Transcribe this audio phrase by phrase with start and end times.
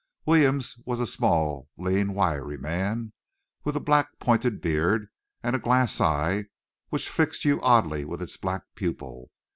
[0.25, 3.13] Williams was a small, lean, wiry man,
[3.63, 5.05] with a black pointed beard
[5.43, 6.45] and a glass eye
[6.89, 9.29] which fixed you oddly with its black pupil.